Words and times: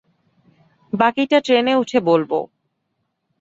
বাকিটা 0.93 1.37
ট্রেনে 1.41 1.73
উঠে 1.75 1.99
বলব। 2.01 2.31